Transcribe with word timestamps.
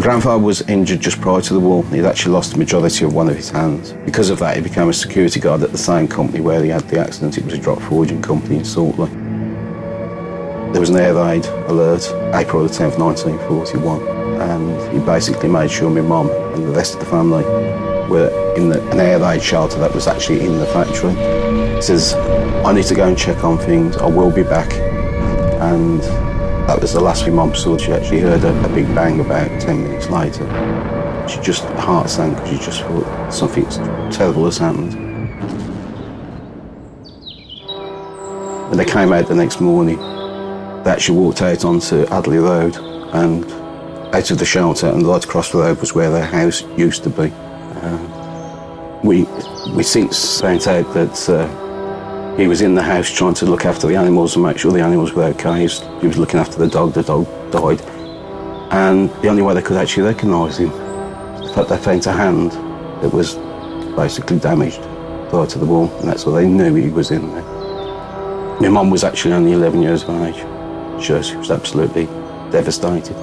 My 0.00 0.04
grandfather 0.04 0.42
was 0.42 0.62
injured 0.62 1.00
just 1.00 1.20
prior 1.20 1.42
to 1.42 1.52
the 1.52 1.60
war. 1.60 1.84
He'd 1.84 2.06
actually 2.06 2.32
lost 2.32 2.52
the 2.52 2.56
majority 2.56 3.04
of 3.04 3.12
one 3.12 3.28
of 3.28 3.36
his 3.36 3.50
hands. 3.50 3.92
Because 4.06 4.30
of 4.30 4.38
that, 4.38 4.56
he 4.56 4.62
became 4.62 4.88
a 4.88 4.94
security 4.94 5.38
guard 5.38 5.62
at 5.62 5.72
the 5.72 5.76
same 5.76 6.08
company 6.08 6.40
where 6.40 6.64
he 6.64 6.70
had 6.70 6.88
the 6.88 6.98
accident. 6.98 7.36
It 7.36 7.44
was 7.44 7.52
a 7.52 7.58
drop 7.58 7.82
forging 7.82 8.22
company 8.22 8.56
in 8.56 8.62
Saltley. 8.62 9.10
There 10.72 10.80
was 10.80 10.88
an 10.88 10.96
air 10.96 11.14
raid 11.14 11.44
alert, 11.68 12.10
April 12.34 12.62
the 12.62 12.70
10th, 12.70 12.98
1941, 12.98 14.40
and 14.40 14.90
he 14.90 15.04
basically 15.04 15.50
made 15.50 15.70
sure 15.70 15.90
my 15.90 16.00
mum 16.00 16.30
and 16.30 16.64
the 16.64 16.72
rest 16.72 16.94
of 16.94 17.00
the 17.00 17.06
family 17.06 17.44
were 18.08 18.54
in 18.56 18.70
the, 18.70 18.80
an 18.92 19.00
air 19.00 19.18
raid 19.18 19.42
shelter 19.42 19.78
that 19.80 19.94
was 19.94 20.06
actually 20.06 20.40
in 20.40 20.58
the 20.58 20.66
factory. 20.68 21.12
He 21.74 21.82
says, 21.82 22.14
I 22.64 22.72
need 22.72 22.86
to 22.86 22.94
go 22.94 23.06
and 23.06 23.18
check 23.18 23.44
on 23.44 23.58
things, 23.58 23.98
I 23.98 24.06
will 24.06 24.30
be 24.30 24.44
back. 24.44 24.72
And 25.60 26.00
that 26.70 26.80
was 26.80 26.92
the 26.92 27.00
last 27.00 27.24
thing 27.24 27.34
mum 27.34 27.52
saw. 27.52 27.76
She 27.76 27.90
actually 27.90 28.20
heard 28.20 28.44
a, 28.44 28.64
a 28.64 28.68
big 28.68 28.86
bang 28.94 29.18
about 29.18 29.60
10 29.60 29.82
minutes 29.82 30.08
later. 30.08 30.46
She 31.28 31.40
just, 31.40 31.64
her 31.64 31.80
heart 31.80 32.08
sank 32.08 32.36
because 32.36 32.50
she 32.50 32.64
just 32.64 32.82
thought 32.82 33.32
something 33.32 33.64
terrible 34.12 34.44
has 34.44 34.58
happened. 34.58 34.94
When 38.68 38.78
they 38.78 38.84
came 38.84 39.12
out 39.12 39.26
the 39.26 39.34
next 39.34 39.60
morning, 39.60 39.96
they 40.84 40.90
actually 40.92 41.18
walked 41.18 41.42
out 41.42 41.64
onto 41.64 42.06
Adderley 42.06 42.38
Road 42.38 42.76
and 42.76 43.44
out 44.14 44.30
of 44.30 44.38
the 44.38 44.44
shelter 44.44 44.86
and 44.86 45.04
right 45.04 45.24
across 45.24 45.50
the 45.50 45.58
road 45.58 45.80
was 45.80 45.92
where 45.92 46.10
their 46.10 46.24
house 46.24 46.62
used 46.78 47.02
to 47.02 47.10
be. 47.10 47.32
Uh, 47.34 49.00
we, 49.02 49.24
we 49.74 49.82
since 49.82 50.40
found 50.40 50.68
out 50.68 50.94
that 50.94 51.28
uh, 51.28 51.69
he 52.40 52.48
was 52.48 52.62
in 52.62 52.74
the 52.74 52.82
house 52.82 53.10
trying 53.10 53.34
to 53.34 53.44
look 53.44 53.66
after 53.66 53.86
the 53.86 53.96
animals 53.96 54.34
and 54.34 54.44
make 54.44 54.58
sure 54.58 54.72
the 54.72 54.80
animals 54.80 55.12
were 55.12 55.24
okay. 55.24 55.58
He 55.58 55.62
was, 55.64 55.80
he 56.00 56.06
was 56.06 56.16
looking 56.16 56.40
after 56.40 56.58
the 56.58 56.68
dog, 56.68 56.94
the 56.94 57.02
dog 57.02 57.26
died. 57.50 57.82
And 58.72 59.10
the 59.22 59.28
only 59.28 59.42
way 59.42 59.52
they 59.52 59.62
could 59.62 59.76
actually 59.76 60.04
recognise 60.04 60.58
him, 60.58 60.70
the 60.70 61.52
fact 61.54 61.68
they 61.68 61.76
found 61.76 62.06
a 62.06 62.12
hand 62.12 62.52
that 63.02 63.12
was 63.12 63.34
basically 63.94 64.38
damaged 64.38 64.80
prior 65.28 65.46
to 65.46 65.58
the 65.58 65.66
war, 65.66 65.90
and 66.00 66.08
that's 66.08 66.24
why 66.24 66.40
they 66.40 66.48
knew 66.48 66.74
he 66.74 66.88
was 66.88 67.10
in 67.10 67.30
there. 67.30 67.42
My 68.60 68.68
mum 68.68 68.90
was 68.90 69.04
actually 69.04 69.34
only 69.34 69.52
11 69.52 69.82
years 69.82 70.02
of 70.04 70.10
age. 70.22 70.40
Sure, 71.02 71.22
she 71.22 71.36
was 71.36 71.50
absolutely 71.50 72.06
devastated. 72.50 73.16